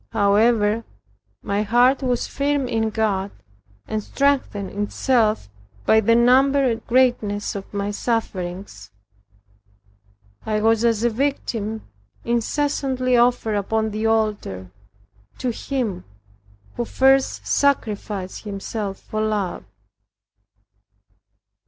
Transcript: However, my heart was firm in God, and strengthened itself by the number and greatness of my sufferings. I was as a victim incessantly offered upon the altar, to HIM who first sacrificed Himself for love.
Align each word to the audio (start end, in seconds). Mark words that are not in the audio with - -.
However, 0.13 0.83
my 1.43 1.61
heart 1.61 2.01
was 2.01 2.25
firm 2.25 2.67
in 2.67 2.89
God, 2.89 3.29
and 3.87 4.01
strengthened 4.03 4.71
itself 4.71 5.47
by 5.85 5.99
the 5.99 6.15
number 6.15 6.63
and 6.63 6.87
greatness 6.87 7.53
of 7.53 7.71
my 7.71 7.91
sufferings. 7.91 8.89
I 10.43 10.59
was 10.59 10.83
as 10.83 11.03
a 11.03 11.11
victim 11.11 11.87
incessantly 12.25 13.15
offered 13.15 13.53
upon 13.53 13.91
the 13.91 14.07
altar, 14.07 14.71
to 15.37 15.51
HIM 15.51 16.03
who 16.77 16.83
first 16.85 17.45
sacrificed 17.45 18.41
Himself 18.43 18.97
for 18.99 19.21
love. 19.21 19.63